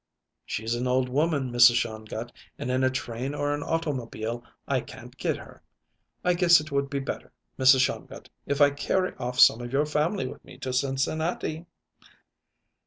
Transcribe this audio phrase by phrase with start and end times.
[0.47, 1.75] "She's an old woman, Mrs.
[1.75, 5.61] Shongut, and in a train or an automobile I can't get her.
[6.23, 7.81] I guess it would be better, Mrs.
[7.81, 11.67] Shongut, if I carry off some of your family with me to Cincinnati."